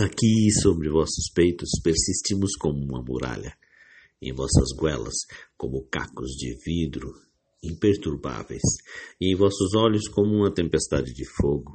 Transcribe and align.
Aqui 0.00 0.50
sobre 0.62 0.88
vossos 0.88 1.30
peitos 1.34 1.68
persistimos 1.84 2.56
como 2.58 2.82
uma 2.82 3.02
muralha, 3.02 3.54
em 4.22 4.32
vossas 4.32 4.74
goelas 4.74 5.12
como 5.54 5.86
cacos 5.90 6.30
de 6.30 6.56
vidro 6.64 7.12
imperturbáveis, 7.62 8.62
e 9.20 9.34
em 9.34 9.36
vossos 9.36 9.74
olhos 9.74 10.08
como 10.08 10.34
uma 10.34 10.50
tempestade 10.50 11.12
de 11.12 11.26
fogo. 11.36 11.72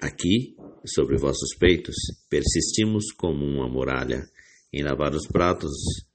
Aqui, 0.00 0.56
sobre 0.84 1.16
vossos 1.18 1.54
peitos, 1.56 1.94
persistimos 2.28 3.12
como 3.12 3.44
uma 3.44 3.68
muralha, 3.68 4.26
em 4.72 4.82
lavar 4.82 5.14
os 5.14 5.28
pratos 5.28 5.70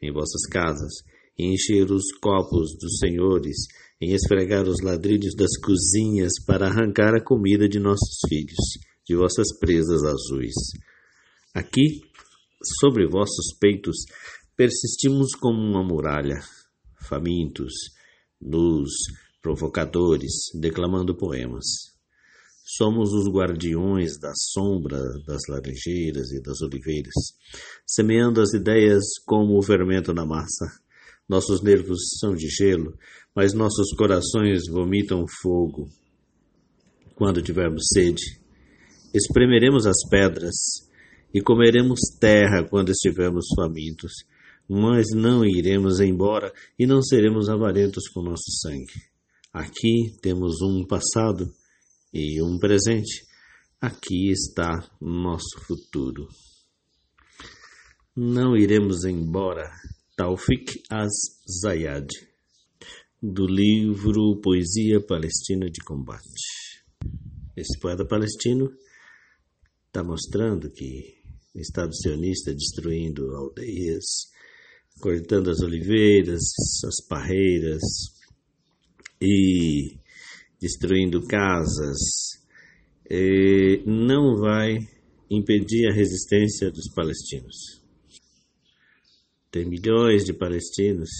em 0.00 0.12
vossas 0.12 0.46
casas, 0.48 0.92
em 1.36 1.54
encher 1.54 1.90
os 1.90 2.12
copos 2.20 2.76
dos 2.80 2.98
senhores, 3.00 3.56
em 4.00 4.12
esfregar 4.12 4.68
os 4.68 4.80
ladrilhos 4.80 5.34
das 5.34 5.58
cozinhas 5.58 6.34
para 6.46 6.68
arrancar 6.68 7.16
a 7.16 7.20
comida 7.20 7.68
de 7.68 7.80
nossos 7.80 8.20
filhos, 8.28 8.78
de 9.04 9.16
vossas 9.16 9.48
presas 9.58 10.04
azuis. 10.04 10.54
Aqui, 11.52 12.00
sobre 12.80 13.08
vossos 13.08 13.56
peitos, 13.58 13.96
persistimos 14.56 15.34
como 15.34 15.58
uma 15.58 15.82
muralha, 15.82 16.38
famintos, 17.08 17.72
nus, 18.40 18.90
provocadores, 19.42 20.30
declamando 20.54 21.16
poemas. 21.16 21.64
Somos 22.64 23.12
os 23.12 23.26
guardiões 23.28 24.16
da 24.20 24.30
sombra 24.32 25.00
das 25.26 25.40
laranjeiras 25.48 26.30
e 26.30 26.40
das 26.40 26.60
oliveiras, 26.60 27.14
semeando 27.84 28.40
as 28.40 28.54
ideias 28.54 29.02
como 29.26 29.58
o 29.58 29.62
fermento 29.62 30.14
na 30.14 30.24
massa. 30.24 30.66
Nossos 31.28 31.60
nervos 31.64 31.98
são 32.20 32.32
de 32.32 32.48
gelo, 32.48 32.96
mas 33.34 33.52
nossos 33.52 33.92
corações 33.96 34.68
vomitam 34.68 35.24
fogo. 35.42 35.88
Quando 37.16 37.42
tivermos 37.42 37.82
sede, 37.92 38.40
espremeremos 39.12 39.84
as 39.84 40.08
pedras 40.08 40.54
e 41.32 41.40
comeremos 41.40 42.00
terra 42.18 42.64
quando 42.68 42.90
estivermos 42.90 43.46
famintos, 43.54 44.12
mas 44.68 45.06
não 45.14 45.44
iremos 45.44 46.00
embora 46.00 46.52
e 46.78 46.86
não 46.86 47.02
seremos 47.02 47.48
avarentos 47.48 48.08
com 48.08 48.22
nosso 48.22 48.50
sangue. 48.60 49.10
Aqui 49.52 50.16
temos 50.22 50.62
um 50.62 50.86
passado 50.86 51.52
e 52.12 52.40
um 52.42 52.58
presente. 52.58 53.24
Aqui 53.80 54.30
está 54.30 54.88
nosso 55.00 55.58
futuro. 55.66 56.28
Não 58.16 58.56
iremos 58.56 59.04
embora. 59.04 59.70
Taufik 60.16 60.82
Az-Zayad, 60.90 62.06
do 63.22 63.46
livro 63.46 64.38
Poesia 64.42 65.00
Palestina 65.00 65.70
de 65.70 65.82
Combate. 65.82 66.20
Esse 67.56 67.78
poeta 67.80 68.04
palestino 68.04 68.70
está 69.86 70.04
mostrando 70.04 70.70
que 70.70 71.19
Estado 71.54 71.94
sionista 71.94 72.54
destruindo 72.54 73.34
aldeias, 73.34 74.30
cortando 75.00 75.50
as 75.50 75.60
oliveiras, 75.60 76.42
as 76.86 77.06
parreiras 77.06 77.82
e 79.20 79.96
destruindo 80.60 81.26
casas, 81.26 81.98
não 83.84 84.36
vai 84.36 84.78
impedir 85.30 85.88
a 85.88 85.94
resistência 85.94 86.70
dos 86.70 86.92
palestinos. 86.94 87.80
Tem 89.50 89.64
milhões 89.64 90.24
de 90.24 90.32
palestinos 90.32 91.10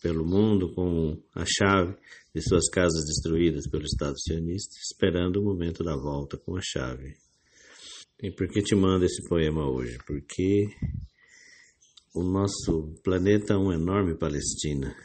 pelo 0.00 0.24
mundo 0.24 0.72
com 0.74 1.20
a 1.34 1.44
chave 1.44 1.96
de 2.34 2.42
suas 2.42 2.68
casas 2.68 3.04
destruídas 3.06 3.68
pelo 3.68 3.84
Estado 3.84 4.14
sionista, 4.20 4.76
esperando 4.80 5.40
o 5.40 5.44
momento 5.44 5.82
da 5.82 5.96
volta 5.96 6.36
com 6.36 6.56
a 6.56 6.60
chave. 6.62 7.16
E 8.24 8.30
por 8.30 8.48
que 8.48 8.62
te 8.62 8.74
mando 8.74 9.04
esse 9.04 9.22
poema 9.28 9.70
hoje? 9.70 9.98
Porque 10.06 10.66
o 12.14 12.22
nosso 12.22 12.94
planeta 13.04 13.52
é 13.52 13.56
uma 13.58 13.74
enorme 13.74 14.16
Palestina. 14.16 14.96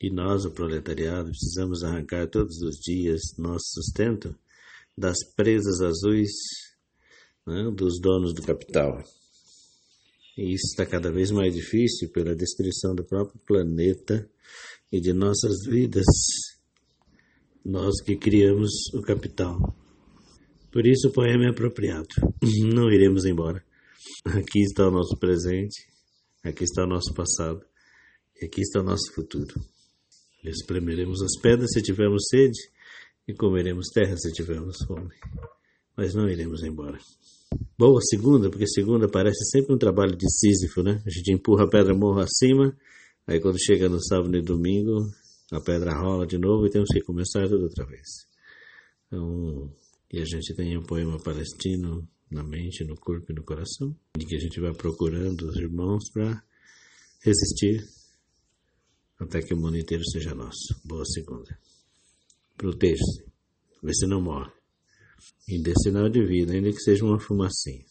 E 0.00 0.10
nós, 0.10 0.46
o 0.46 0.50
proletariado, 0.50 1.28
precisamos 1.28 1.84
arrancar 1.84 2.26
todos 2.30 2.56
os 2.62 2.76
dias 2.76 3.20
nosso 3.36 3.66
sustento 3.74 4.34
das 4.96 5.18
presas 5.36 5.82
azuis 5.82 6.30
né, 7.46 7.70
dos 7.76 8.00
donos 8.00 8.32
do 8.32 8.40
capital. 8.40 9.04
E 10.38 10.54
isso 10.54 10.68
está 10.70 10.86
cada 10.86 11.12
vez 11.12 11.30
mais 11.30 11.54
difícil 11.54 12.08
pela 12.08 12.34
destruição 12.34 12.94
do 12.94 13.04
próprio 13.04 13.38
planeta 13.46 14.26
e 14.90 15.02
de 15.02 15.12
nossas 15.12 15.66
vidas, 15.66 16.06
nós 17.62 18.00
que 18.00 18.16
criamos 18.16 18.72
o 18.94 19.02
capital. 19.02 19.84
Por 20.74 20.88
isso 20.88 21.06
o 21.06 21.12
poema 21.12 21.44
é 21.44 21.50
apropriado. 21.50 22.08
Não 22.74 22.90
iremos 22.90 23.24
embora. 23.24 23.64
Aqui 24.24 24.58
está 24.58 24.88
o 24.88 24.90
nosso 24.90 25.16
presente, 25.16 25.86
aqui 26.42 26.64
está 26.64 26.82
o 26.82 26.86
nosso 26.88 27.14
passado, 27.14 27.64
e 28.34 28.46
aqui 28.46 28.60
está 28.60 28.80
o 28.80 28.82
nosso 28.82 29.12
futuro. 29.14 29.54
Espremeremos 30.42 31.22
as 31.22 31.40
pedras 31.40 31.70
se 31.72 31.80
tivermos 31.80 32.24
sede, 32.28 32.58
e 33.28 33.32
comeremos 33.32 33.86
terra 33.94 34.16
se 34.16 34.32
tivermos 34.32 34.78
fome. 34.84 35.14
Mas 35.96 36.12
não 36.12 36.28
iremos 36.28 36.64
embora. 36.64 36.98
Boa 37.78 38.00
segunda, 38.02 38.50
porque 38.50 38.66
segunda 38.66 39.08
parece 39.08 39.44
sempre 39.52 39.76
um 39.76 39.78
trabalho 39.78 40.16
de 40.16 40.26
Sísifo, 40.28 40.82
né? 40.82 41.00
A 41.06 41.10
gente 41.10 41.32
empurra 41.32 41.66
a 41.66 41.70
pedra 41.70 41.94
morro 41.94 42.18
acima, 42.18 42.76
aí 43.28 43.40
quando 43.40 43.62
chega 43.64 43.88
no 43.88 44.02
sábado 44.02 44.36
e 44.36 44.42
domingo, 44.42 45.06
a 45.52 45.60
pedra 45.60 45.94
rola 45.94 46.26
de 46.26 46.36
novo 46.36 46.66
e 46.66 46.70
temos 46.70 46.88
que 46.92 47.00
começar 47.00 47.48
tudo 47.48 47.62
outra 47.62 47.86
vez. 47.86 48.26
Então, 49.06 49.70
que 50.14 50.20
a 50.20 50.24
gente 50.24 50.54
tenha 50.54 50.78
um 50.78 50.84
poema 50.84 51.18
palestino 51.18 52.08
na 52.30 52.44
mente, 52.44 52.84
no 52.84 52.94
corpo 52.94 53.32
e 53.32 53.34
no 53.34 53.42
coração, 53.42 53.96
e 54.16 54.24
que 54.24 54.36
a 54.36 54.38
gente 54.38 54.60
vá 54.60 54.72
procurando 54.72 55.48
os 55.48 55.56
irmãos 55.56 56.08
para 56.12 56.40
resistir 57.20 57.84
até 59.18 59.42
que 59.42 59.52
o 59.52 59.56
mundo 59.56 59.76
inteiro 59.76 60.04
seja 60.08 60.32
nosso. 60.32 60.80
Boa 60.84 61.04
segunda. 61.04 61.58
Proteja-se, 62.56 63.24
vê 63.82 63.92
se 63.92 64.06
não 64.06 64.22
morre. 64.22 64.52
E 65.48 65.60
dê 65.60 65.72
sinal 65.82 66.08
de 66.08 66.24
vida, 66.24 66.52
ainda 66.52 66.70
que 66.70 66.80
seja 66.80 67.04
uma 67.04 67.18
fumacinha. 67.18 67.84